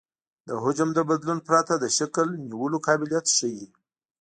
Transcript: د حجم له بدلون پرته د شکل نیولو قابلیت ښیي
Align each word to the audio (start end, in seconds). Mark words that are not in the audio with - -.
د 0.47 0.49
حجم 0.63 0.89
له 0.97 1.03
بدلون 1.09 1.39
پرته 1.47 1.73
د 1.77 1.85
شکل 1.97 2.27
نیولو 2.49 2.77
قابلیت 2.87 3.25
ښیي 3.37 3.65